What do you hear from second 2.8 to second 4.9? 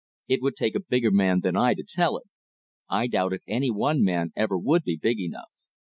I doubt if any one man ever would